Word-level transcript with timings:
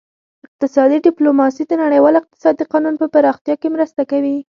اقتصادي 0.45 0.97
ډیپلوماسي 1.07 1.63
د 1.67 1.71
نړیوال 1.83 2.13
اقتصادي 2.17 2.63
قانون 2.71 2.95
په 3.01 3.07
پراختیا 3.13 3.55
کې 3.61 3.67
مرسته 3.75 4.01
کوي 4.11 4.35